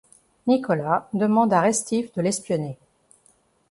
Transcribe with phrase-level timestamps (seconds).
[0.47, 2.75] Nicolas demande à Restif de l'espionner.